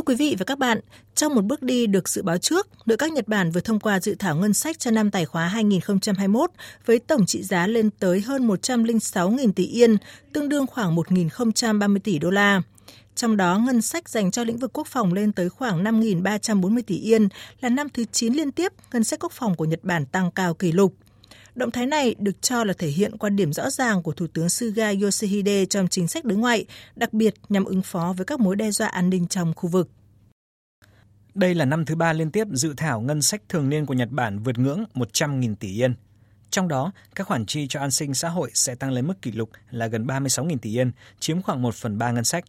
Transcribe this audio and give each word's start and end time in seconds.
Thưa 0.00 0.04
quý 0.04 0.14
vị 0.14 0.36
và 0.38 0.44
các 0.44 0.58
bạn, 0.58 0.80
trong 1.14 1.34
một 1.34 1.44
bước 1.44 1.62
đi 1.62 1.86
được 1.86 2.08
dự 2.08 2.22
báo 2.22 2.38
trước, 2.38 2.68
nội 2.86 2.96
các 2.96 3.12
Nhật 3.12 3.28
Bản 3.28 3.50
vừa 3.50 3.60
thông 3.60 3.80
qua 3.80 4.00
dự 4.00 4.14
thảo 4.18 4.36
ngân 4.36 4.54
sách 4.54 4.78
cho 4.78 4.90
năm 4.90 5.10
tài 5.10 5.24
khóa 5.24 5.48
2021 5.48 6.50
với 6.86 6.98
tổng 6.98 7.26
trị 7.26 7.42
giá 7.42 7.66
lên 7.66 7.90
tới 7.90 8.20
hơn 8.20 8.48
106.000 8.48 9.52
tỷ 9.52 9.66
yên, 9.66 9.96
tương 10.32 10.48
đương 10.48 10.66
khoảng 10.66 10.96
1.030 10.96 11.98
tỷ 11.98 12.18
đô 12.18 12.30
la. 12.30 12.62
Trong 13.14 13.36
đó, 13.36 13.58
ngân 13.58 13.82
sách 13.82 14.08
dành 14.08 14.30
cho 14.30 14.44
lĩnh 14.44 14.58
vực 14.58 14.70
quốc 14.72 14.86
phòng 14.86 15.12
lên 15.12 15.32
tới 15.32 15.48
khoảng 15.48 15.84
5.340 15.84 16.82
tỷ 16.86 16.98
yên, 16.98 17.28
là 17.60 17.68
năm 17.68 17.88
thứ 17.88 18.04
9 18.12 18.32
liên 18.32 18.52
tiếp 18.52 18.72
ngân 18.92 19.04
sách 19.04 19.20
quốc 19.22 19.32
phòng 19.32 19.54
của 19.54 19.64
Nhật 19.64 19.80
Bản 19.82 20.06
tăng 20.06 20.30
cao 20.30 20.54
kỷ 20.54 20.72
lục. 20.72 20.94
Động 21.54 21.70
thái 21.70 21.86
này 21.86 22.14
được 22.18 22.42
cho 22.42 22.64
là 22.64 22.72
thể 22.78 22.88
hiện 22.88 23.18
quan 23.18 23.36
điểm 23.36 23.52
rõ 23.52 23.70
ràng 23.70 24.02
của 24.02 24.12
Thủ 24.12 24.26
tướng 24.26 24.48
Suga 24.48 24.92
Yoshihide 25.02 25.66
trong 25.66 25.88
chính 25.88 26.08
sách 26.08 26.24
đối 26.24 26.38
ngoại, 26.38 26.64
đặc 26.96 27.12
biệt 27.12 27.34
nhằm 27.48 27.64
ứng 27.64 27.82
phó 27.82 28.14
với 28.16 28.26
các 28.26 28.40
mối 28.40 28.56
đe 28.56 28.70
dọa 28.70 28.88
an 28.88 29.10
ninh 29.10 29.26
trong 29.26 29.52
khu 29.56 29.68
vực. 29.68 29.90
Đây 31.34 31.54
là 31.54 31.64
năm 31.64 31.84
thứ 31.84 31.94
ba 31.94 32.12
liên 32.12 32.30
tiếp 32.30 32.46
dự 32.52 32.74
thảo 32.76 33.00
ngân 33.00 33.22
sách 33.22 33.42
thường 33.48 33.68
niên 33.68 33.86
của 33.86 33.94
Nhật 33.94 34.10
Bản 34.10 34.38
vượt 34.38 34.58
ngưỡng 34.58 34.84
100.000 34.94 35.54
tỷ 35.54 35.82
yên. 35.82 35.94
Trong 36.50 36.68
đó, 36.68 36.92
các 37.14 37.26
khoản 37.26 37.46
chi 37.46 37.66
cho 37.68 37.80
an 37.80 37.90
sinh 37.90 38.14
xã 38.14 38.28
hội 38.28 38.50
sẽ 38.54 38.74
tăng 38.74 38.90
lên 38.90 39.06
mức 39.06 39.22
kỷ 39.22 39.32
lục 39.32 39.50
là 39.70 39.86
gần 39.86 40.06
36.000 40.06 40.58
tỷ 40.58 40.78
yên, 40.78 40.92
chiếm 41.20 41.42
khoảng 41.42 41.62
1 41.62 41.74
phần 41.74 41.98
3 41.98 42.10
ngân 42.10 42.24
sách. 42.24 42.44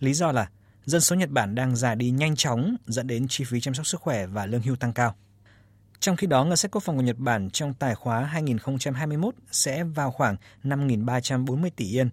Lý 0.00 0.14
do 0.14 0.32
là 0.32 0.48
dân 0.84 1.00
số 1.00 1.16
Nhật 1.16 1.30
Bản 1.30 1.54
đang 1.54 1.76
già 1.76 1.94
đi 1.94 2.10
nhanh 2.10 2.36
chóng 2.36 2.76
dẫn 2.86 3.06
đến 3.06 3.26
chi 3.28 3.44
phí 3.44 3.60
chăm 3.60 3.74
sóc 3.74 3.86
sức 3.86 4.00
khỏe 4.00 4.26
và 4.26 4.46
lương 4.46 4.62
hưu 4.62 4.76
tăng 4.76 4.92
cao. 4.92 5.14
Trong 6.00 6.16
khi 6.16 6.26
đó, 6.26 6.44
ngân 6.44 6.56
sách 6.56 6.70
quốc 6.70 6.82
phòng 6.82 6.96
của 6.96 7.02
Nhật 7.02 7.18
Bản 7.18 7.50
trong 7.50 7.74
tài 7.74 7.94
khóa 7.94 8.24
2021 8.24 9.34
sẽ 9.50 9.84
vào 9.84 10.10
khoảng 10.10 10.36
5.340 10.64 11.70
tỷ 11.76 11.84
yên. 11.84 12.10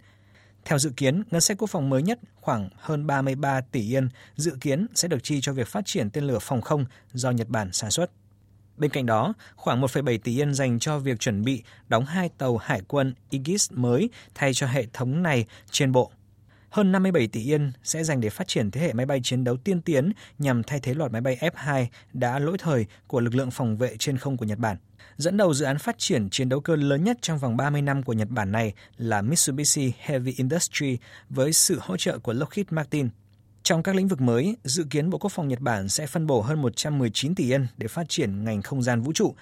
Theo 0.65 0.79
dự 0.79 0.89
kiến, 0.97 1.23
ngân 1.31 1.41
sách 1.41 1.57
quốc 1.57 1.69
phòng 1.69 1.89
mới 1.89 2.03
nhất 2.03 2.19
khoảng 2.35 2.69
hơn 2.75 3.07
33 3.07 3.61
tỷ 3.61 3.95
yên 3.95 4.09
dự 4.35 4.57
kiến 4.61 4.87
sẽ 4.95 5.07
được 5.07 5.23
chi 5.23 5.39
cho 5.41 5.53
việc 5.53 5.67
phát 5.67 5.85
triển 5.85 6.09
tên 6.09 6.23
lửa 6.23 6.39
phòng 6.41 6.61
không 6.61 6.85
do 7.13 7.31
Nhật 7.31 7.49
Bản 7.49 7.71
sản 7.73 7.91
xuất. 7.91 8.11
Bên 8.77 8.91
cạnh 8.91 9.05
đó, 9.05 9.33
khoảng 9.55 9.81
1,7 9.81 10.17
tỷ 10.23 10.41
yên 10.41 10.53
dành 10.53 10.79
cho 10.79 10.99
việc 10.99 11.19
chuẩn 11.19 11.43
bị 11.43 11.63
đóng 11.87 12.05
hai 12.05 12.29
tàu 12.37 12.57
hải 12.57 12.81
quân 12.87 13.13
Aegis 13.31 13.71
mới 13.71 14.09
thay 14.35 14.53
cho 14.53 14.67
hệ 14.67 14.85
thống 14.93 15.23
này 15.23 15.45
trên 15.71 15.91
bộ. 15.91 16.11
Hơn 16.75 16.91
57 16.91 17.27
tỷ 17.27 17.43
yên 17.43 17.71
sẽ 17.83 18.03
dành 18.03 18.21
để 18.21 18.29
phát 18.29 18.47
triển 18.47 18.71
thế 18.71 18.81
hệ 18.81 18.93
máy 18.93 19.05
bay 19.05 19.19
chiến 19.23 19.43
đấu 19.43 19.57
tiên 19.57 19.81
tiến 19.81 20.11
nhằm 20.39 20.63
thay 20.63 20.79
thế 20.79 20.93
loạt 20.93 21.11
máy 21.11 21.21
bay 21.21 21.37
F-2 21.41 21.85
đã 22.13 22.39
lỗi 22.39 22.57
thời 22.59 22.85
của 23.07 23.19
lực 23.19 23.35
lượng 23.35 23.51
phòng 23.51 23.77
vệ 23.77 23.95
trên 23.99 24.17
không 24.17 24.37
của 24.37 24.45
Nhật 24.45 24.59
Bản. 24.59 24.77
Dẫn 25.17 25.37
đầu 25.37 25.53
dự 25.53 25.65
án 25.65 25.77
phát 25.77 25.95
triển 25.97 26.29
chiến 26.29 26.49
đấu 26.49 26.59
cơ 26.59 26.75
lớn 26.75 27.03
nhất 27.03 27.17
trong 27.21 27.37
vòng 27.37 27.57
30 27.57 27.81
năm 27.81 28.03
của 28.03 28.13
Nhật 28.13 28.29
Bản 28.29 28.51
này 28.51 28.73
là 28.97 29.21
Mitsubishi 29.21 29.93
Heavy 29.99 30.33
Industry 30.37 30.97
với 31.29 31.53
sự 31.53 31.79
hỗ 31.81 31.97
trợ 31.97 32.19
của 32.19 32.33
Lockheed 32.33 32.67
Martin. 32.69 33.09
Trong 33.63 33.83
các 33.83 33.95
lĩnh 33.95 34.07
vực 34.07 34.21
mới, 34.21 34.55
dự 34.63 34.85
kiến 34.89 35.09
Bộ 35.09 35.17
Quốc 35.17 35.31
phòng 35.31 35.47
Nhật 35.47 35.59
Bản 35.59 35.89
sẽ 35.89 36.07
phân 36.07 36.27
bổ 36.27 36.41
hơn 36.41 36.61
119 36.61 37.35
tỷ 37.35 37.51
yên 37.51 37.67
để 37.77 37.87
phát 37.87 38.09
triển 38.09 38.43
ngành 38.43 38.61
không 38.61 38.81
gian 38.81 39.01
vũ 39.01 39.13
trụ, 39.13 39.35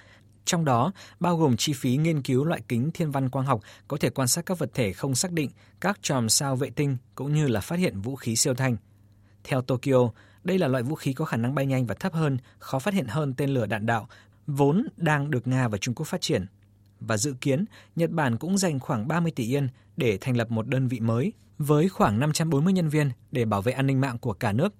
trong 0.44 0.64
đó 0.64 0.92
bao 1.20 1.36
gồm 1.36 1.56
chi 1.56 1.72
phí 1.72 1.96
nghiên 1.96 2.22
cứu 2.22 2.44
loại 2.44 2.60
kính 2.68 2.90
thiên 2.94 3.10
văn 3.10 3.28
quang 3.28 3.46
học 3.46 3.60
có 3.88 3.96
thể 3.96 4.10
quan 4.10 4.28
sát 4.28 4.46
các 4.46 4.58
vật 4.58 4.70
thể 4.74 4.92
không 4.92 5.14
xác 5.14 5.32
định, 5.32 5.50
các 5.80 5.98
chòm 6.02 6.28
sao 6.28 6.56
vệ 6.56 6.70
tinh 6.70 6.96
cũng 7.14 7.34
như 7.34 7.48
là 7.48 7.60
phát 7.60 7.78
hiện 7.78 8.00
vũ 8.00 8.16
khí 8.16 8.36
siêu 8.36 8.54
thanh. 8.54 8.76
Theo 9.44 9.62
Tokyo, 9.62 10.10
đây 10.44 10.58
là 10.58 10.68
loại 10.68 10.82
vũ 10.82 10.94
khí 10.94 11.12
có 11.12 11.24
khả 11.24 11.36
năng 11.36 11.54
bay 11.54 11.66
nhanh 11.66 11.86
và 11.86 11.94
thấp 11.94 12.12
hơn, 12.12 12.38
khó 12.58 12.78
phát 12.78 12.94
hiện 12.94 13.06
hơn 13.06 13.34
tên 13.34 13.50
lửa 13.50 13.66
đạn 13.66 13.86
đạo, 13.86 14.08
vốn 14.46 14.86
đang 14.96 15.30
được 15.30 15.46
Nga 15.46 15.68
và 15.68 15.78
Trung 15.78 15.94
Quốc 15.94 16.06
phát 16.06 16.20
triển. 16.20 16.46
Và 17.00 17.16
dự 17.16 17.34
kiến, 17.40 17.64
Nhật 17.96 18.10
Bản 18.10 18.36
cũng 18.36 18.58
dành 18.58 18.80
khoảng 18.80 19.08
30 19.08 19.32
tỷ 19.36 19.54
yên 19.54 19.68
để 19.96 20.18
thành 20.20 20.36
lập 20.36 20.50
một 20.50 20.68
đơn 20.68 20.88
vị 20.88 21.00
mới 21.00 21.32
với 21.58 21.88
khoảng 21.88 22.20
540 22.20 22.72
nhân 22.72 22.88
viên 22.88 23.10
để 23.32 23.44
bảo 23.44 23.62
vệ 23.62 23.72
an 23.72 23.86
ninh 23.86 24.00
mạng 24.00 24.18
của 24.18 24.32
cả 24.32 24.52
nước. 24.52 24.74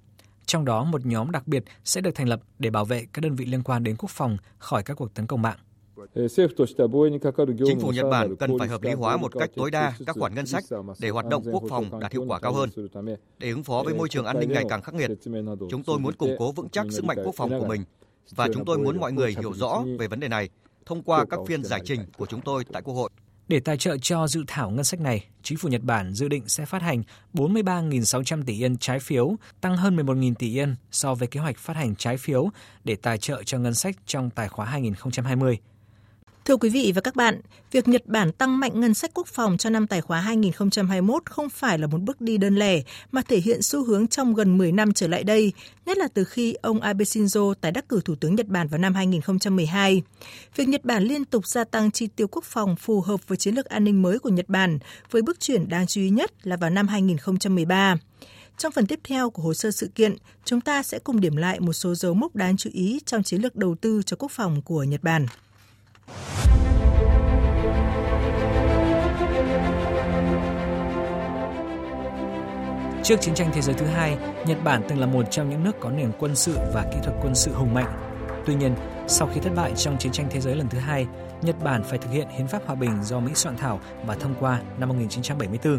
Trong 0.47 0.65
đó, 0.65 0.85
một 0.85 1.07
nhóm 1.07 1.31
đặc 1.31 1.49
biệt 1.49 1.65
sẽ 1.85 2.01
được 2.01 2.15
thành 2.15 2.29
lập 2.29 2.41
để 2.59 2.71
bảo 2.71 2.85
vệ 2.85 3.07
các 3.13 3.21
đơn 3.21 3.35
vị 3.37 3.47
liên 3.47 3.63
quan 3.63 3.85
đến 3.85 3.97
quốc 3.99 4.11
phòng 4.11 4.37
khỏi 4.59 4.83
các 4.83 4.95
cuộc 4.95 5.15
tấn 5.15 5.27
công 5.27 5.43
mạng. 5.43 5.59
Chính 7.67 7.81
phủ 7.81 7.93
Nhật 7.95 8.07
Bản 8.11 8.37
cần 8.37 8.59
phải 8.59 8.69
hợp 8.69 8.83
lý 8.83 8.93
hóa 8.93 9.17
một 9.17 9.33
cách 9.39 9.51
tối 9.57 9.71
đa 9.71 9.93
các 10.07 10.17
khoản 10.19 10.35
ngân 10.35 10.47
sách 10.47 10.65
để 11.01 11.11
hoạt 11.11 11.27
động 11.27 11.43
quốc 11.53 11.63
phòng 11.69 12.01
đạt 12.01 12.13
hiệu 12.13 12.25
quả 12.29 12.41
cao 12.41 12.53
hơn. 12.53 12.71
Để 13.39 13.51
ứng 13.51 13.63
phó 13.63 13.83
với 13.85 13.95
môi 13.95 14.09
trường 14.09 14.25
an 14.25 14.41
ninh 14.41 14.53
ngày 14.53 14.65
càng 14.69 14.83
khắc 14.83 14.95
nghiệt, 14.95 15.11
chúng 15.71 15.83
tôi 15.83 15.99
muốn 15.99 16.15
củng 16.15 16.37
cố 16.39 16.53
vững 16.53 16.69
chắc 16.69 16.87
sức 16.91 17.05
mạnh 17.05 17.19
quốc 17.25 17.35
phòng 17.37 17.51
của 17.61 17.67
mình 17.67 17.85
và 18.35 18.49
chúng 18.55 18.65
tôi 18.65 18.79
muốn 18.79 19.01
mọi 19.01 19.13
người 19.13 19.35
hiểu 19.41 19.53
rõ 19.53 19.85
về 19.99 20.09
vấn 20.09 20.21
đề 20.21 20.29
này 20.29 20.49
thông 20.87 21.03
qua 21.03 21.25
các 21.31 21.41
phiên 21.47 21.65
giải 21.65 21.81
trình 21.85 22.01
của 22.19 22.27
chúng 22.27 22.41
tôi 22.41 22.65
tại 22.73 22.83
Quốc 22.83 22.95
hội. 22.95 23.11
Để 23.49 23.61
tài 23.61 23.77
trợ 23.77 23.97
cho 23.99 24.29
dự 24.29 24.45
thảo 24.47 24.71
ngân 24.71 24.85
sách 24.85 25.01
này, 25.01 25.25
chính 25.43 25.59
phủ 25.59 25.69
Nhật 25.69 25.83
Bản 25.83 26.15
dự 26.15 26.29
định 26.29 26.49
sẽ 26.49 26.65
phát 26.65 26.83
hành 26.83 27.03
43.600 27.35 28.43
tỷ 28.45 28.65
yên 28.65 28.77
trái 28.77 28.99
phiếu, 28.99 29.37
tăng 29.61 29.77
hơn 29.77 29.97
11.000 29.97 30.35
tỷ 30.35 30.59
yên 30.59 30.77
so 30.91 31.15
với 31.15 31.29
kế 31.29 31.41
hoạch 31.41 31.59
phát 31.59 31.77
hành 31.77 31.95
trái 31.97 32.17
phiếu 32.17 32.49
để 32.85 32.97
tài 32.97 33.19
trợ 33.19 33.43
cho 33.43 33.59
ngân 33.59 33.75
sách 33.75 33.97
trong 34.07 34.31
tài 34.31 34.49
khoá 34.49 34.67
2020. 34.67 35.59
Thưa 36.45 36.57
quý 36.57 36.69
vị 36.69 36.93
và 36.95 37.01
các 37.01 37.17
bạn, 37.17 37.41
việc 37.71 37.89
Nhật 37.89 38.07
Bản 38.07 38.33
tăng 38.33 38.59
mạnh 38.61 38.81
ngân 38.81 38.95
sách 38.95 39.11
quốc 39.15 39.27
phòng 39.27 39.57
cho 39.57 39.71
năm 39.71 39.87
tài 39.87 40.01
khóa 40.01 40.21
2021 40.21 41.23
không 41.31 41.49
phải 41.51 41.79
là 41.79 41.87
một 41.87 42.01
bước 42.01 42.21
đi 42.21 42.39
đơn 42.39 42.57
lẻ 42.57 42.83
mà 43.13 43.23
thể 43.29 43.39
hiện 43.41 43.63
xu 43.63 43.85
hướng 43.85 44.07
trong 44.07 44.35
gần 44.35 44.59
10 44.59 44.73
năm 44.73 44.93
trở 44.93 45.09
lại 45.09 45.25
đây, 45.25 45.53
nhất 45.87 45.99
là 45.99 46.09
từ 46.15 46.25
khi 46.25 46.55
ông 46.55 46.81
Abe 46.81 47.05
Shinzo 47.05 47.55
tái 47.55 47.73
đắc 47.73 47.89
cử 47.89 48.01
Thủ 48.05 48.15
tướng 48.15 48.35
Nhật 48.35 48.49
Bản 48.49 48.69
vào 48.69 48.79
năm 48.79 48.95
2012. 48.95 50.03
Việc 50.57 50.69
Nhật 50.69 50.85
Bản 50.85 51.03
liên 51.03 51.25
tục 51.25 51.47
gia 51.47 51.65
tăng 51.65 51.91
chi 51.91 52.09
tiêu 52.17 52.29
quốc 52.29 52.45
phòng 52.45 52.77
phù 52.77 53.01
hợp 53.01 53.29
với 53.29 53.39
chiến 53.39 53.55
lược 53.55 53.67
an 53.67 53.85
ninh 53.85 54.03
mới 54.03 54.19
của 54.19 54.31
Nhật 54.31 54.49
Bản, 54.49 54.79
với 55.11 55.23
bước 55.23 55.41
chuyển 55.41 55.69
đáng 55.69 55.87
chú 55.87 56.01
ý 56.01 56.11
nhất 56.11 56.33
là 56.43 56.57
vào 56.57 56.71
năm 56.71 56.89
2013. 56.89 57.97
Trong 58.59 58.73
phần 58.73 58.87
tiếp 58.87 59.01
theo 59.05 59.31
của 59.31 59.43
hồ 59.43 59.55
sơ 59.55 59.71
sự 59.71 59.89
kiện, 59.95 60.17
chúng 60.45 60.61
ta 60.61 60.83
sẽ 60.83 60.99
cùng 60.99 61.21
điểm 61.21 61.37
lại 61.37 61.61
một 61.61 61.73
số 61.73 61.95
dấu 61.95 62.15
mốc 62.15 62.37
đáng 62.37 62.57
chú 62.57 62.71
ý 62.73 63.01
trong 63.07 63.23
chiến 63.23 63.43
lược 63.43 63.57
đầu 63.57 63.75
tư 63.81 64.03
cho 64.07 64.17
quốc 64.17 64.31
phòng 64.33 64.63
của 64.63 64.83
Nhật 64.83 65.03
Bản. 65.03 65.27
Trước 73.05 73.21
chiến 73.21 73.35
tranh 73.35 73.51
thế 73.53 73.61
giới 73.61 73.75
thứ 73.75 73.87
hai, 73.87 74.19
Nhật 74.47 74.65
Bản 74.65 74.83
từng 74.89 74.99
là 74.99 75.07
một 75.07 75.23
trong 75.31 75.51
những 75.51 75.65
nước 75.65 75.81
có 75.81 75.91
nền 75.91 76.13
quân 76.19 76.37
sự 76.37 76.57
và 76.75 76.85
kỹ 76.93 76.99
thuật 77.03 77.17
quân 77.23 77.35
sự 77.35 77.53
hùng 77.53 77.75
mạnh. 77.75 77.99
Tuy 78.47 78.55
nhiên, 78.55 78.75
sau 79.09 79.29
khi 79.35 79.41
thất 79.41 79.53
bại 79.57 79.73
trong 79.77 79.99
chiến 79.99 80.13
tranh 80.13 80.27
thế 80.31 80.41
giới 80.41 80.57
lần 80.57 80.69
thứ 80.69 80.79
hai, 80.79 81.07
Nhật 81.43 81.57
Bản 81.65 81.83
phải 81.83 81.99
thực 81.99 82.11
hiện 82.11 82.29
hiến 82.29 82.47
pháp 82.47 82.63
hòa 82.67 82.75
bình 82.75 83.03
do 83.03 83.21
Mỹ 83.21 83.33
soạn 83.35 83.57
thảo 83.57 83.81
và 84.07 84.15
thông 84.15 84.35
qua 84.41 84.61
năm 84.79 84.89
1974. 84.89 85.79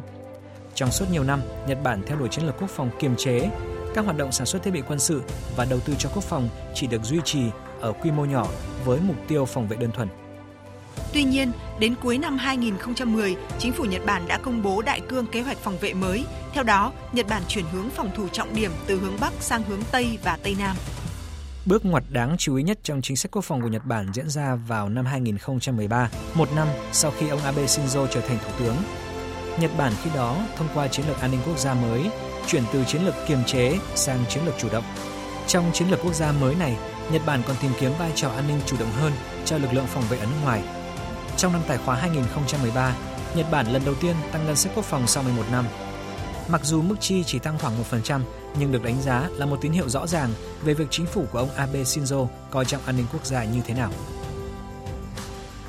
Trong 0.75 0.91
suốt 0.91 1.05
nhiều 1.11 1.23
năm, 1.23 1.41
Nhật 1.67 1.77
Bản 1.83 2.01
theo 2.07 2.17
đuổi 2.17 2.29
chiến 2.29 2.45
lược 2.45 2.55
quốc 2.59 2.69
phòng 2.69 2.89
kiềm 2.99 3.15
chế, 3.15 3.49
các 3.95 4.05
hoạt 4.05 4.17
động 4.17 4.31
sản 4.31 4.47
xuất 4.47 4.63
thiết 4.63 4.71
bị 4.71 4.81
quân 4.87 4.99
sự 4.99 5.21
và 5.55 5.65
đầu 5.69 5.79
tư 5.79 5.93
cho 5.97 6.09
quốc 6.15 6.23
phòng 6.23 6.49
chỉ 6.73 6.87
được 6.87 7.03
duy 7.03 7.19
trì 7.23 7.41
ở 7.81 7.91
quy 7.91 8.11
mô 8.11 8.25
nhỏ 8.25 8.47
với 8.85 8.99
mục 8.99 9.17
tiêu 9.27 9.45
phòng 9.45 9.67
vệ 9.67 9.77
đơn 9.77 9.91
thuần. 9.91 10.07
Tuy 11.13 11.23
nhiên, 11.23 11.51
đến 11.79 11.95
cuối 12.01 12.17
năm 12.17 12.37
2010, 12.37 13.35
chính 13.59 13.73
phủ 13.73 13.83
Nhật 13.83 14.05
Bản 14.05 14.27
đã 14.27 14.37
công 14.37 14.63
bố 14.63 14.81
đại 14.81 15.01
cương 15.01 15.25
kế 15.25 15.41
hoạch 15.41 15.57
phòng 15.57 15.77
vệ 15.77 15.93
mới. 15.93 16.25
Theo 16.53 16.63
đó, 16.63 16.91
Nhật 17.11 17.27
Bản 17.29 17.41
chuyển 17.47 17.65
hướng 17.71 17.89
phòng 17.89 18.11
thủ 18.15 18.27
trọng 18.27 18.55
điểm 18.55 18.71
từ 18.87 18.99
hướng 18.99 19.17
Bắc 19.19 19.33
sang 19.39 19.63
hướng 19.63 19.81
Tây 19.91 20.17
và 20.23 20.37
Tây 20.43 20.55
Nam. 20.59 20.75
Bước 21.65 21.85
ngoặt 21.85 22.03
đáng 22.09 22.35
chú 22.37 22.55
ý 22.55 22.63
nhất 22.63 22.79
trong 22.83 23.01
chính 23.01 23.17
sách 23.17 23.31
quốc 23.31 23.41
phòng 23.41 23.61
của 23.61 23.67
Nhật 23.67 23.85
Bản 23.85 24.07
diễn 24.13 24.29
ra 24.29 24.55
vào 24.55 24.89
năm 24.89 25.05
2013, 25.05 26.09
một 26.33 26.49
năm 26.55 26.67
sau 26.91 27.11
khi 27.19 27.27
ông 27.27 27.39
Abe 27.39 27.65
Shinzo 27.65 28.07
trở 28.07 28.21
thành 28.21 28.37
thủ 28.37 28.51
tướng. 28.59 28.75
Nhật 29.59 29.71
Bản 29.77 29.93
khi 30.03 30.09
đó 30.15 30.37
thông 30.57 30.67
qua 30.73 30.87
chiến 30.87 31.05
lược 31.07 31.21
an 31.21 31.31
ninh 31.31 31.39
quốc 31.45 31.57
gia 31.57 31.73
mới, 31.73 32.09
chuyển 32.47 32.63
từ 32.73 32.83
chiến 32.83 33.05
lược 33.05 33.15
kiềm 33.27 33.43
chế 33.45 33.79
sang 33.95 34.19
chiến 34.29 34.45
lược 34.45 34.55
chủ 34.57 34.69
động. 34.71 34.83
Trong 35.47 35.71
chiến 35.73 35.89
lược 35.89 35.99
quốc 36.03 36.13
gia 36.13 36.31
mới 36.31 36.55
này, 36.55 36.77
Nhật 37.11 37.21
Bản 37.25 37.41
còn 37.47 37.55
tìm 37.61 37.71
kiếm 37.79 37.91
vai 37.99 38.11
trò 38.15 38.29
an 38.29 38.47
ninh 38.47 38.59
chủ 38.65 38.75
động 38.79 38.91
hơn 38.91 39.13
cho 39.45 39.57
lực 39.57 39.73
lượng 39.73 39.87
phòng 39.87 40.03
vệ 40.09 40.17
ở 40.17 40.25
nước 40.25 40.37
ngoài. 40.43 40.63
Trong 41.37 41.53
năm 41.53 41.61
tài 41.67 41.77
khóa 41.77 41.95
2013, 41.95 42.95
Nhật 43.35 43.45
Bản 43.51 43.67
lần 43.73 43.81
đầu 43.85 43.95
tiên 43.95 44.15
tăng 44.31 44.45
ngân 44.45 44.55
sách 44.55 44.71
quốc 44.75 44.85
phòng 44.85 45.07
sau 45.07 45.23
11 45.23 45.43
năm. 45.51 45.65
Mặc 46.47 46.61
dù 46.63 46.81
mức 46.81 46.95
chi 46.99 47.23
chỉ 47.23 47.39
tăng 47.39 47.57
khoảng 47.59 47.73
1%, 47.91 48.21
nhưng 48.59 48.71
được 48.71 48.83
đánh 48.83 49.01
giá 49.01 49.29
là 49.31 49.45
một 49.45 49.57
tín 49.61 49.71
hiệu 49.71 49.89
rõ 49.89 50.07
ràng 50.07 50.29
về 50.63 50.73
việc 50.73 50.87
chính 50.89 51.05
phủ 51.05 51.25
của 51.31 51.39
ông 51.39 51.49
Abe 51.55 51.83
Shinzo 51.83 52.27
coi 52.51 52.65
trọng 52.65 52.81
an 52.85 52.97
ninh 52.97 53.05
quốc 53.13 53.25
gia 53.25 53.43
như 53.43 53.61
thế 53.65 53.73
nào. 53.73 53.91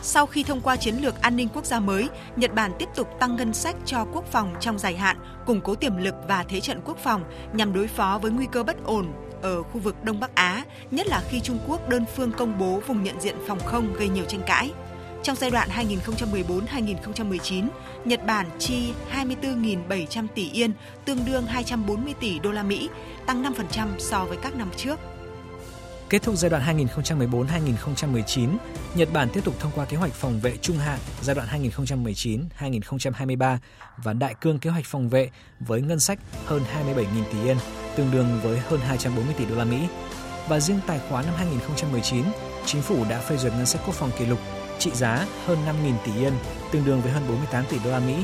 Sau 0.02 0.26
khi 0.26 0.42
thông 0.42 0.60
qua 0.60 0.76
chiến 0.76 0.94
lược 0.94 1.20
an 1.20 1.36
ninh 1.36 1.48
quốc 1.54 1.64
gia 1.64 1.80
mới, 1.80 2.08
Nhật 2.36 2.54
Bản 2.54 2.72
tiếp 2.78 2.88
tục 2.94 3.08
tăng 3.20 3.36
ngân 3.36 3.54
sách 3.54 3.76
cho 3.84 4.06
quốc 4.12 4.24
phòng 4.32 4.54
trong 4.60 4.78
dài 4.78 4.96
hạn, 4.96 5.16
củng 5.46 5.60
cố 5.60 5.74
tiềm 5.74 5.96
lực 5.96 6.14
và 6.28 6.44
thế 6.48 6.60
trận 6.60 6.80
quốc 6.84 6.98
phòng 6.98 7.24
nhằm 7.52 7.72
đối 7.72 7.86
phó 7.86 8.18
với 8.22 8.30
nguy 8.30 8.46
cơ 8.52 8.62
bất 8.62 8.84
ổn 8.84 9.12
ở 9.42 9.62
khu 9.62 9.80
vực 9.80 10.04
Đông 10.04 10.20
Bắc 10.20 10.34
Á, 10.34 10.64
nhất 10.90 11.06
là 11.06 11.22
khi 11.28 11.40
Trung 11.40 11.58
Quốc 11.66 11.88
đơn 11.88 12.04
phương 12.16 12.32
công 12.32 12.58
bố 12.58 12.80
vùng 12.86 13.02
nhận 13.02 13.20
diện 13.20 13.36
phòng 13.46 13.58
không 13.64 13.94
gây 13.94 14.08
nhiều 14.08 14.24
tranh 14.24 14.42
cãi. 14.46 14.72
Trong 15.26 15.37
giai 15.37 15.50
đoạn 15.50 15.69
2014-2019, 15.69 17.69
Nhật 18.05 18.26
Bản 18.26 18.46
chi 18.58 18.93
24.700 19.12 20.26
tỷ 20.34 20.50
yên, 20.50 20.73
tương 21.05 21.25
đương 21.25 21.46
240 21.46 22.14
tỷ 22.20 22.38
đô 22.38 22.52
la 22.52 22.62
Mỹ, 22.62 22.88
tăng 23.26 23.43
5% 23.43 23.88
so 23.99 24.25
với 24.25 24.38
các 24.43 24.56
năm 24.56 24.70
trước. 24.76 25.00
Kết 26.08 26.23
thúc 26.23 26.34
giai 26.37 26.50
đoạn 26.50 26.87
2014-2019, 26.87 28.56
Nhật 28.94 29.08
Bản 29.12 29.28
tiếp 29.32 29.44
tục 29.44 29.55
thông 29.61 29.73
qua 29.75 29.84
kế 29.84 29.96
hoạch 29.96 30.12
phòng 30.12 30.40
vệ 30.40 30.56
trung 30.56 30.78
hạn 30.78 30.99
giai 31.23 31.37
đoạn 31.37 31.49
2019-2023 32.61 33.56
và 33.96 34.12
đại 34.12 34.34
cương 34.40 34.58
kế 34.58 34.70
hoạch 34.70 34.84
phòng 34.84 35.08
vệ 35.08 35.31
với 35.61 35.81
ngân 35.81 36.00
sách 36.00 36.19
hơn 36.44 36.62
27.000 36.87 37.05
tỷ 37.32 37.43
yên, 37.44 37.56
tương 37.96 38.11
đương 38.11 38.40
với 38.43 38.58
hơn 38.58 38.81
240 38.81 39.34
tỷ 39.38 39.46
đô 39.46 39.55
la 39.55 39.64
Mỹ. 39.64 39.78
Và 40.49 40.61
riêng 40.61 40.81
tài 40.87 41.00
khoá 41.08 41.23
năm 41.23 41.34
2019, 41.37 42.25
chính 42.67 42.82
phủ 42.82 43.05
đã 43.11 43.20
phê 43.20 43.37
duyệt 43.37 43.52
ngân 43.52 43.67
sách 43.67 43.81
quốc 43.87 43.94
phòng 43.94 44.11
kỷ 44.19 44.26
lục 44.26 44.38
trị 44.78 44.90
giá 44.94 45.26
hơn 45.46 45.58
5.000 45.84 45.94
tỷ 46.06 46.12
yên, 46.20 46.32
tương 46.73 46.84
đương 46.84 47.00
với 47.02 47.12
hơn 47.12 47.23
48 47.28 47.64
tỷ 47.70 47.78
đô 47.84 47.90
la 47.90 47.99
Mỹ. 47.99 48.14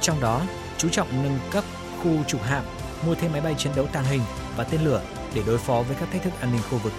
Trong 0.00 0.20
đó, 0.20 0.42
chú 0.78 0.88
trọng 0.88 1.22
nâng 1.22 1.38
cấp 1.50 1.64
khu 2.02 2.24
trục 2.26 2.42
hạm, 2.42 2.64
mua 3.06 3.14
thêm 3.14 3.32
máy 3.32 3.40
bay 3.40 3.54
chiến 3.58 3.72
đấu 3.76 3.86
tàng 3.92 4.04
hình 4.04 4.20
và 4.56 4.64
tên 4.64 4.80
lửa 4.80 5.02
để 5.34 5.42
đối 5.46 5.58
phó 5.58 5.82
với 5.82 5.96
các 6.00 6.08
thách 6.12 6.22
thức 6.22 6.32
an 6.40 6.52
ninh 6.52 6.62
khu 6.70 6.78
vực. 6.78 6.92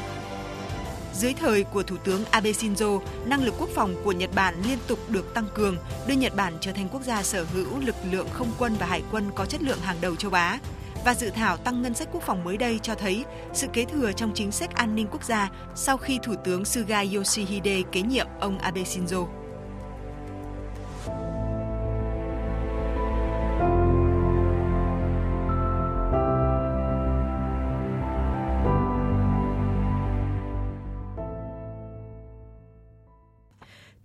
Dưới 1.14 1.34
thời 1.34 1.64
của 1.64 1.84
Thủ 1.84 1.98
tướng 1.98 2.26
Abe 2.32 2.52
Shinzo, 2.52 3.00
năng 3.26 3.44
lực 3.44 3.54
quốc 3.58 3.70
phòng 3.76 3.96
của 4.04 4.12
Nhật 4.12 4.30
Bản 4.36 4.56
liên 4.68 4.78
tục 4.88 5.00
được 5.08 5.34
tăng 5.34 5.48
cường, 5.54 5.78
đưa 6.08 6.14
Nhật 6.14 6.36
Bản 6.36 6.54
trở 6.62 6.72
thành 6.72 6.90
quốc 6.90 7.02
gia 7.02 7.24
sở 7.24 7.46
hữu 7.54 7.80
lực 7.80 7.96
lượng 8.12 8.28
không 8.34 8.52
quân 8.58 8.76
và 8.80 8.86
hải 8.86 9.04
quân 9.12 9.32
có 9.36 9.46
chất 9.46 9.62
lượng 9.62 9.80
hàng 9.82 9.98
đầu 10.02 10.16
châu 10.16 10.32
Á. 10.32 10.60
Và 11.08 11.14
dự 11.14 11.30
thảo 11.30 11.58
tăng 11.58 11.82
ngân 11.82 11.94
sách 11.94 12.08
quốc 12.12 12.24
phòng 12.24 12.44
mới 12.44 12.58
đây 12.58 12.80
cho 12.84 12.96
thấy 12.96 13.26
sự 13.54 13.68
kế 13.74 13.86
thừa 13.86 14.12
trong 14.12 14.32
chính 14.34 14.52
sách 14.52 14.76
an 14.76 14.96
ninh 14.96 15.08
quốc 15.12 15.24
gia 15.24 15.52
sau 15.76 15.98
khi 15.98 16.20
Thủ 16.24 16.34
tướng 16.44 16.66
Suga 16.66 17.04
Yoshihide 17.16 17.82
kế 17.92 18.02
nhiệm 18.02 18.28
ông 18.40 18.60
Abe 18.60 18.82
Shinzo. 18.82 19.28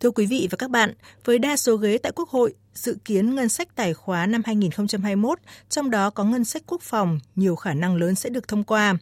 Thưa 0.02 0.10
quý 0.10 0.26
vị 0.26 0.49
và 0.50 0.56
các 0.56 0.70
bạn, 0.70 0.94
với 1.25 1.38
đa 1.38 1.56
số 1.56 1.76
ghế 1.76 1.99
tại 1.99 2.12
Quốc 2.14 2.28
hội, 2.28 2.54
dự 2.75 2.96
kiến 3.04 3.34
ngân 3.34 3.49
sách 3.49 3.69
tài 3.75 3.94
khóa 3.94 4.26
năm 4.26 4.43
2021, 4.46 5.38
trong 5.69 5.90
đó 5.90 6.10
có 6.10 6.25
ngân 6.25 6.44
sách 6.44 6.62
quốc 6.66 6.82
phòng, 6.82 7.20
nhiều 7.37 7.56
khả 7.56 7.75
năng 7.75 7.96
lớn 7.96 8.14
sẽ 8.14 8.31
được 8.31 8.49
thông 8.49 8.64
qua. 8.64 8.96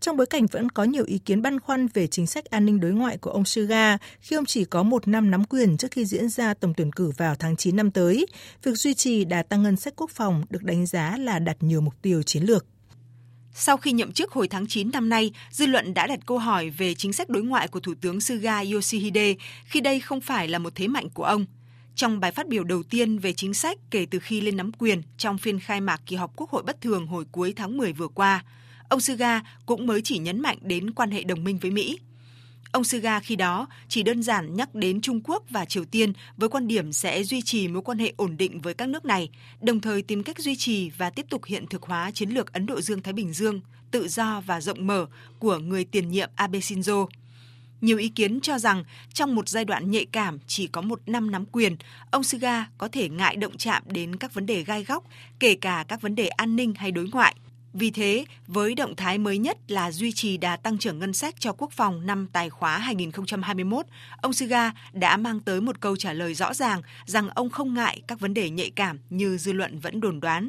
Trong 0.00 0.16
bối 0.16 0.26
cảnh 0.26 0.46
vẫn 0.46 0.70
có 0.70 0.84
nhiều 0.84 1.04
ý 1.06 1.18
kiến 1.18 1.42
băn 1.42 1.60
khoăn 1.60 1.86
về 1.94 2.06
chính 2.06 2.26
sách 2.26 2.44
an 2.44 2.66
ninh 2.66 2.80
đối 2.80 2.92
ngoại 2.92 3.16
của 3.16 3.30
ông 3.30 3.44
Suga 3.44 3.98
khi 4.20 4.36
ông 4.36 4.46
chỉ 4.46 4.64
có 4.64 4.82
một 4.82 5.08
năm 5.08 5.30
nắm 5.30 5.44
quyền 5.44 5.76
trước 5.76 5.90
khi 5.90 6.04
diễn 6.04 6.28
ra 6.28 6.54
tổng 6.54 6.74
tuyển 6.76 6.92
cử 6.92 7.10
vào 7.16 7.34
tháng 7.34 7.56
9 7.56 7.76
năm 7.76 7.90
tới, 7.90 8.26
việc 8.62 8.74
duy 8.74 8.94
trì 8.94 9.24
đà 9.24 9.42
tăng 9.42 9.62
ngân 9.62 9.76
sách 9.76 9.94
quốc 9.96 10.10
phòng 10.10 10.44
được 10.50 10.62
đánh 10.62 10.86
giá 10.86 11.16
là 11.18 11.38
đặt 11.38 11.56
nhiều 11.60 11.80
mục 11.80 11.94
tiêu 12.02 12.22
chiến 12.22 12.42
lược. 12.42 12.66
Sau 13.54 13.76
khi 13.76 13.92
nhậm 13.92 14.12
chức 14.12 14.32
hồi 14.32 14.48
tháng 14.48 14.66
9 14.66 14.90
năm 14.92 15.08
nay, 15.08 15.32
dư 15.50 15.66
luận 15.66 15.94
đã 15.94 16.06
đặt 16.06 16.18
câu 16.26 16.38
hỏi 16.38 16.70
về 16.70 16.94
chính 16.94 17.12
sách 17.12 17.28
đối 17.28 17.42
ngoại 17.42 17.68
của 17.68 17.80
Thủ 17.80 17.94
tướng 18.00 18.20
Suga 18.20 18.60
Yoshihide 18.72 19.34
khi 19.64 19.80
đây 19.80 20.00
không 20.00 20.20
phải 20.20 20.48
là 20.48 20.58
một 20.58 20.74
thế 20.74 20.88
mạnh 20.88 21.08
của 21.08 21.24
ông. 21.24 21.44
Trong 21.94 22.20
bài 22.20 22.32
phát 22.32 22.48
biểu 22.48 22.64
đầu 22.64 22.82
tiên 22.82 23.18
về 23.18 23.32
chính 23.32 23.54
sách 23.54 23.78
kể 23.90 24.06
từ 24.10 24.18
khi 24.18 24.40
lên 24.40 24.56
nắm 24.56 24.72
quyền 24.72 25.02
trong 25.18 25.38
phiên 25.38 25.60
khai 25.60 25.80
mạc 25.80 26.00
kỳ 26.06 26.16
họp 26.16 26.36
Quốc 26.36 26.50
hội 26.50 26.62
bất 26.62 26.80
thường 26.80 27.06
hồi 27.06 27.24
cuối 27.32 27.52
tháng 27.56 27.76
10 27.76 27.92
vừa 27.92 28.08
qua, 28.08 28.44
ông 28.88 29.00
Suga 29.00 29.40
cũng 29.66 29.86
mới 29.86 30.00
chỉ 30.04 30.18
nhấn 30.18 30.40
mạnh 30.40 30.58
đến 30.60 30.90
quan 30.90 31.10
hệ 31.10 31.22
đồng 31.22 31.44
minh 31.44 31.58
với 31.58 31.70
Mỹ– 31.70 31.98
Ông 32.72 32.84
Suga 32.84 33.20
khi 33.20 33.36
đó 33.36 33.66
chỉ 33.88 34.02
đơn 34.02 34.22
giản 34.22 34.56
nhắc 34.56 34.74
đến 34.74 35.00
Trung 35.00 35.20
Quốc 35.24 35.44
và 35.50 35.64
Triều 35.64 35.84
Tiên 35.84 36.12
với 36.36 36.48
quan 36.48 36.68
điểm 36.68 36.92
sẽ 36.92 37.22
duy 37.24 37.42
trì 37.42 37.68
mối 37.68 37.82
quan 37.82 37.98
hệ 37.98 38.12
ổn 38.16 38.36
định 38.36 38.60
với 38.60 38.74
các 38.74 38.88
nước 38.88 39.04
này, 39.04 39.30
đồng 39.60 39.80
thời 39.80 40.02
tìm 40.02 40.22
cách 40.22 40.38
duy 40.38 40.56
trì 40.56 40.90
và 40.90 41.10
tiếp 41.10 41.26
tục 41.30 41.44
hiện 41.44 41.66
thực 41.66 41.82
hóa 41.82 42.10
chiến 42.10 42.30
lược 42.30 42.52
Ấn 42.52 42.66
Độ 42.66 42.80
Dương-Thái 42.80 43.12
Bình 43.12 43.32
Dương 43.32 43.60
tự 43.90 44.08
do 44.08 44.40
và 44.46 44.60
rộng 44.60 44.86
mở 44.86 45.06
của 45.38 45.58
người 45.58 45.84
tiền 45.84 46.10
nhiệm 46.10 46.30
Abe 46.34 46.58
Shinzo. 46.58 47.06
Nhiều 47.80 47.98
ý 47.98 48.08
kiến 48.08 48.40
cho 48.40 48.58
rằng 48.58 48.84
trong 49.14 49.34
một 49.34 49.48
giai 49.48 49.64
đoạn 49.64 49.90
nhạy 49.90 50.06
cảm 50.12 50.38
chỉ 50.46 50.66
có 50.66 50.80
một 50.80 51.00
năm 51.06 51.30
nắm 51.30 51.44
quyền, 51.46 51.76
ông 52.10 52.24
Suga 52.24 52.66
có 52.78 52.88
thể 52.88 53.08
ngại 53.08 53.36
động 53.36 53.56
chạm 53.56 53.82
đến 53.86 54.16
các 54.16 54.34
vấn 54.34 54.46
đề 54.46 54.64
gai 54.64 54.84
góc, 54.84 55.04
kể 55.38 55.54
cả 55.54 55.84
các 55.88 56.00
vấn 56.00 56.14
đề 56.14 56.28
an 56.28 56.56
ninh 56.56 56.74
hay 56.74 56.90
đối 56.90 57.08
ngoại, 57.12 57.34
vì 57.74 57.90
thế, 57.90 58.24
với 58.46 58.74
động 58.74 58.96
thái 58.96 59.18
mới 59.18 59.38
nhất 59.38 59.58
là 59.68 59.90
duy 59.90 60.12
trì 60.12 60.36
đà 60.36 60.56
tăng 60.56 60.78
trưởng 60.78 60.98
ngân 60.98 61.12
sách 61.12 61.34
cho 61.38 61.52
quốc 61.52 61.72
phòng 61.72 62.06
năm 62.06 62.26
tài 62.32 62.50
khóa 62.50 62.78
2021, 62.78 63.86
ông 64.20 64.32
Suga 64.32 64.72
đã 64.92 65.16
mang 65.16 65.40
tới 65.40 65.60
một 65.60 65.80
câu 65.80 65.96
trả 65.96 66.12
lời 66.12 66.34
rõ 66.34 66.54
ràng 66.54 66.82
rằng 67.04 67.28
ông 67.28 67.50
không 67.50 67.74
ngại 67.74 68.02
các 68.06 68.20
vấn 68.20 68.34
đề 68.34 68.50
nhạy 68.50 68.70
cảm 68.70 68.98
như 69.10 69.36
dư 69.36 69.52
luận 69.52 69.78
vẫn 69.78 70.00
đồn 70.00 70.20
đoán. 70.20 70.48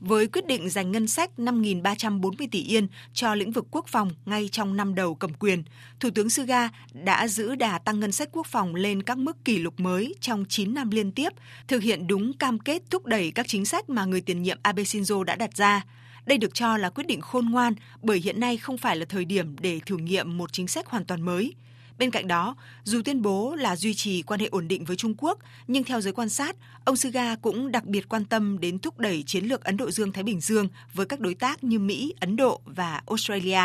Với 0.00 0.26
quyết 0.26 0.46
định 0.46 0.70
dành 0.70 0.92
ngân 0.92 1.08
sách 1.08 1.30
5.340 1.38 2.48
tỷ 2.50 2.62
yên 2.62 2.86
cho 3.12 3.34
lĩnh 3.34 3.52
vực 3.52 3.66
quốc 3.70 3.86
phòng 3.88 4.10
ngay 4.26 4.48
trong 4.52 4.76
năm 4.76 4.94
đầu 4.94 5.14
cầm 5.14 5.34
quyền, 5.34 5.62
Thủ 6.00 6.10
tướng 6.14 6.30
Suga 6.30 6.68
đã 6.92 7.28
giữ 7.28 7.54
đà 7.54 7.78
tăng 7.78 8.00
ngân 8.00 8.12
sách 8.12 8.28
quốc 8.32 8.46
phòng 8.46 8.74
lên 8.74 9.02
các 9.02 9.18
mức 9.18 9.44
kỷ 9.44 9.58
lục 9.58 9.80
mới 9.80 10.14
trong 10.20 10.44
9 10.48 10.74
năm 10.74 10.90
liên 10.90 11.12
tiếp, 11.12 11.32
thực 11.68 11.82
hiện 11.82 12.06
đúng 12.06 12.32
cam 12.32 12.58
kết 12.58 12.82
thúc 12.90 13.06
đẩy 13.06 13.30
các 13.30 13.48
chính 13.48 13.64
sách 13.64 13.90
mà 13.90 14.04
người 14.04 14.20
tiền 14.20 14.42
nhiệm 14.42 14.58
Abe 14.62 14.82
Shinzo 14.82 15.22
đã 15.22 15.36
đặt 15.36 15.56
ra– 15.56 15.84
đây 16.26 16.38
được 16.38 16.54
cho 16.54 16.76
là 16.76 16.90
quyết 16.90 17.06
định 17.06 17.20
khôn 17.20 17.46
ngoan 17.50 17.74
bởi 18.02 18.18
hiện 18.18 18.40
nay 18.40 18.56
không 18.56 18.78
phải 18.78 18.96
là 18.96 19.04
thời 19.08 19.24
điểm 19.24 19.56
để 19.60 19.80
thử 19.86 19.96
nghiệm 19.96 20.38
một 20.38 20.52
chính 20.52 20.68
sách 20.68 20.86
hoàn 20.86 21.04
toàn 21.04 21.22
mới. 21.22 21.54
Bên 21.98 22.10
cạnh 22.10 22.28
đó, 22.28 22.56
dù 22.84 23.02
tuyên 23.04 23.22
bố 23.22 23.54
là 23.54 23.76
duy 23.76 23.94
trì 23.94 24.22
quan 24.22 24.40
hệ 24.40 24.46
ổn 24.46 24.68
định 24.68 24.84
với 24.84 24.96
Trung 24.96 25.14
Quốc, 25.18 25.38
nhưng 25.66 25.84
theo 25.84 26.00
giới 26.00 26.12
quan 26.12 26.28
sát, 26.28 26.56
ông 26.84 26.96
Suga 26.96 27.36
cũng 27.36 27.72
đặc 27.72 27.84
biệt 27.84 28.08
quan 28.08 28.24
tâm 28.24 28.60
đến 28.60 28.78
thúc 28.78 28.98
đẩy 28.98 29.22
chiến 29.22 29.44
lược 29.44 29.64
Ấn 29.64 29.76
Độ 29.76 29.90
Dương-Thái 29.90 30.24
Bình 30.24 30.40
Dương 30.40 30.68
với 30.94 31.06
các 31.06 31.20
đối 31.20 31.34
tác 31.34 31.64
như 31.64 31.78
Mỹ, 31.78 32.14
Ấn 32.20 32.36
Độ 32.36 32.60
và 32.64 33.02
Australia. 33.06 33.60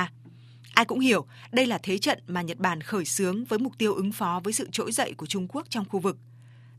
Ai 0.73 0.85
cũng 0.85 0.99
hiểu 0.99 1.25
đây 1.51 1.65
là 1.65 1.79
thế 1.83 1.97
trận 1.97 2.19
mà 2.27 2.41
Nhật 2.41 2.57
Bản 2.57 2.81
khởi 2.81 3.05
xướng 3.05 3.45
với 3.45 3.59
mục 3.59 3.77
tiêu 3.77 3.93
ứng 3.93 4.11
phó 4.11 4.41
với 4.43 4.53
sự 4.53 4.69
trỗi 4.71 4.91
dậy 4.91 5.13
của 5.17 5.25
Trung 5.25 5.47
Quốc 5.47 5.65
trong 5.69 5.85
khu 5.89 5.99
vực– 5.99 6.17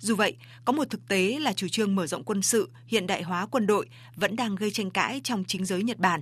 dù 0.02 0.14
vậy, 0.14 0.37
có 0.64 0.72
một 0.72 0.90
thực 0.90 1.08
tế 1.08 1.38
là 1.40 1.52
chủ 1.52 1.69
trương 1.69 1.94
mở 1.94 2.06
rộng 2.06 2.25
quân 2.25 2.43
sự, 2.43 2.70
hiện 2.87 3.06
đại 3.06 3.22
hóa 3.22 3.46
quân 3.46 3.66
đội 3.66 3.88
vẫn 4.16 4.37
đang 4.37 4.54
gây 4.54 4.70
tranh 4.70 4.90
cãi 4.90 5.20
trong 5.25 5.44
chính 5.46 5.64
giới 5.64 5.82
Nhật 5.82 5.99
Bản. 5.99 6.20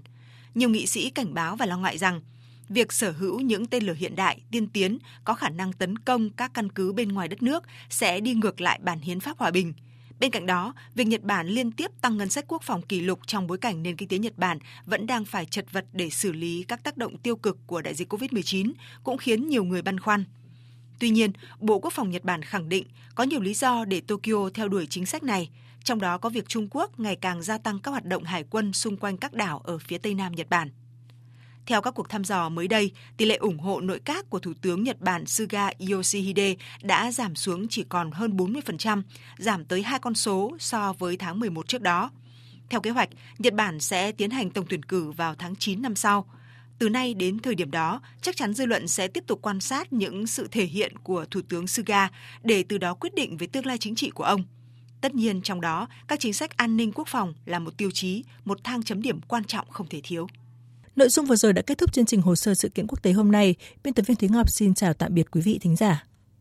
Nhiều 0.55 0.69
nghị 0.69 0.87
sĩ 0.87 1.11
cảnh 1.11 1.35
báo 1.35 1.57
và 1.57 1.67
lo 1.67 1.77
ngại 1.77 1.99
rằng 1.99 2.21
việc 2.69 2.93
sở 2.93 3.11
hữu 3.11 3.41
những 3.41 3.67
tên 3.67 3.85
lửa 3.85 3.95
hiện 3.95 4.17
đại, 4.17 4.41
tiên 4.51 4.67
tiến 4.67 4.99
có 5.25 5.35
khả 5.35 5.49
năng 5.49 5.73
tấn 5.73 5.99
công 5.99 6.31
các 6.31 6.55
căn 6.55 6.73
cứ 6.73 6.93
bên 6.93 7.09
ngoài 7.09 7.29
đất 7.29 7.43
nước 7.43 7.65
sẽ 7.91 8.21
đi 8.21 8.35
ngược 8.35 8.61
lại 8.61 8.81
bản 8.83 9.01
hiến 9.01 9.21
pháp 9.21 9.39
hòa 9.39 9.51
bình. 9.51 9.73
Bên 10.21 10.31
cạnh 10.31 10.47
đó, 10.47 10.75
việc 10.95 11.07
Nhật 11.07 11.23
Bản 11.23 11.47
liên 11.47 11.73
tiếp 11.73 11.91
tăng 12.01 12.17
ngân 12.17 12.29
sách 12.29 12.45
quốc 12.49 12.63
phòng 12.63 12.83
kỷ 12.83 13.01
lục 13.01 13.21
trong 13.27 13.47
bối 13.47 13.59
cảnh 13.59 13.83
nền 13.83 13.97
kinh 13.97 14.09
tế 14.09 14.19
Nhật 14.19 14.39
Bản 14.39 14.59
vẫn 14.87 15.07
đang 15.07 15.25
phải 15.25 15.45
chật 15.45 15.73
vật 15.73 15.85
để 15.93 16.11
xử 16.11 16.33
lý 16.33 16.65
các 16.69 16.85
tác 16.85 16.97
động 16.97 17.19
tiêu 17.19 17.37
cực 17.37 17.59
của 17.67 17.83
đại 17.83 17.95
dịch 17.95 18.13
COVID-19 18.13 18.73
cũng 19.05 19.19
khiến 19.19 19.49
nhiều 19.49 19.65
người 19.65 19.83
băn 19.83 20.01
khoăn. 20.01 20.25
Tuy 21.01 21.11
nhiên, 21.11 21.33
Bộ 21.59 21.79
Quốc 21.79 21.93
phòng 21.93 22.11
Nhật 22.11 22.25
Bản 22.25 22.43
khẳng 22.43 22.69
định 22.69 22.87
có 23.15 23.25
nhiều 23.25 23.41
lý 23.41 23.55
do 23.55 23.85
để 23.85 24.01
Tokyo 24.01 24.51
theo 24.55 24.69
đuổi 24.69 24.87
chính 24.91 25.07
sách 25.07 25.23
này, 25.23 25.51
trong 25.85 26.01
đó 26.01 26.19
có 26.19 26.29
việc 26.29 26.49
Trung 26.49 26.69
Quốc 26.71 27.01
ngày 27.01 27.17
càng 27.17 27.43
gia 27.43 27.59
tăng 27.59 27.79
các 27.79 27.91
hoạt 27.91 28.05
động 28.05 28.25
hải 28.25 28.45
quân 28.51 28.73
xung 28.73 28.97
quanh 28.97 29.17
các 29.17 29.33
đảo 29.33 29.59
ở 29.65 29.79
phía 29.79 29.99
tây 29.99 30.15
nam 30.15 30.33
Nhật 30.33 30.51
Bản. 30.51 30.71
Theo 31.67 31.83
các 31.83 31.95
cuộc 31.95 32.09
thăm 32.09 32.25
dò 32.25 32.49
mới 32.49 32.69
đây, 32.69 32.93
tỷ 33.17 33.25
lệ 33.25 33.37
ủng 33.37 33.59
hộ 33.59 33.81
nội 33.81 34.01
các 34.05 34.31
của 34.31 34.39
Thủ 34.39 34.53
tướng 34.63 34.83
Nhật 34.83 35.01
Bản 35.01 35.27
Suga 35.27 35.71
Yoshihide 35.91 36.55
đã 36.83 37.13
giảm 37.13 37.35
xuống 37.35 37.69
chỉ 37.69 37.85
còn 37.89 38.11
hơn 38.11 38.37
40%, 38.37 39.03
giảm 39.39 39.65
tới 39.65 39.83
hai 39.83 39.99
con 39.99 40.15
số 40.15 40.57
so 40.59 40.93
với 40.93 41.17
tháng 41.17 41.41
11 41.41 41.69
trước 41.69 41.83
đó. 41.83 42.11
Theo 42.71 42.81
kế 42.81 42.91
hoạch, 42.91 43.09
Nhật 43.39 43.55
Bản 43.55 43.81
sẽ 43.81 44.13
tiến 44.13 44.31
hành 44.31 44.51
tổng 44.51 44.67
tuyển 44.69 44.83
cử 44.83 45.11
vào 45.11 45.35
tháng 45.35 45.57
9 45.57 45.83
năm 45.83 45.97
sau– 45.97 46.27
từ 46.81 46.89
nay 46.89 47.15
đến 47.15 47.39
thời 47.39 47.55
điểm 47.55 47.71
đó, 47.71 48.01
chắc 48.23 48.37
chắn 48.37 48.55
dư 48.55 48.67
luận 48.67 48.89
sẽ 48.89 49.09
tiếp 49.09 49.25
tục 49.27 49.39
quan 49.43 49.61
sát 49.61 49.93
những 49.93 50.27
sự 50.27 50.49
thể 50.51 50.65
hiện 50.65 50.99
của 50.99 51.25
Thủ 51.31 51.41
tướng 51.49 51.67
Suga 51.67 52.09
để 52.43 52.65
từ 52.69 52.79
đó 52.79 52.95
quyết 52.95 53.15
định 53.15 53.37
về 53.37 53.47
tương 53.47 53.67
lai 53.67 53.79
chính 53.79 53.95
trị 53.95 54.11
của 54.11 54.25
ông. 54.25 54.45
Tất 55.01 55.15
nhiên 55.15 55.43
trong 55.43 55.61
đó, 55.61 55.89
các 56.09 56.21
chính 56.21 56.33
sách 56.33 56.57
an 56.57 56.77
ninh 56.77 56.93
quốc 56.93 57.09
phòng 57.09 57.35
là 57.45 57.59
một 57.59 57.77
tiêu 57.77 57.91
chí, 57.95 58.25
một 58.45 58.65
thang 58.65 58.83
chấm 58.83 59.03
điểm 59.03 59.21
quan 59.21 59.45
trọng 59.45 59.71
không 59.71 59.89
thể 59.89 60.01
thiếu. 60.05 60.27
Nội 60.97 61.09
dung 61.09 61.27
vừa 61.27 61.37
rồi 61.37 61.53
đã 61.53 61.63
kết 61.63 61.79
thúc 61.79 61.93
chương 61.93 62.07
trình 62.07 62.23
hồ 62.23 62.37
sơ 62.37 62.55
sự 62.55 62.69
kiện 62.69 62.87
quốc 62.87 63.03
tế 63.03 63.13
hôm 63.13 63.33
nay. 63.33 63.55
Biên 63.83 63.95
tập 63.95 64.03
viên 64.07 64.17
Thúy 64.17 64.29
Ngọc 64.29 64.51
xin 64.51 64.75
chào 64.75 64.95
tạm 64.95 65.15
biệt 65.15 65.31
quý 65.31 65.41
vị 65.41 65.59
thính 65.63 65.77
giả. 65.77 66.10